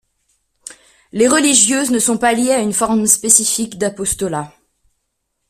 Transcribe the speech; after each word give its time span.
Les 1.11 1.27
religieuses 1.27 1.91
ne 1.91 1.99
sont 1.99 2.17
pas 2.17 2.33
liées 2.33 2.53
à 2.55 2.59
une 2.61 2.73
forme 2.73 3.05
spécifique 3.05 3.77
d'apostolat. 3.77 4.51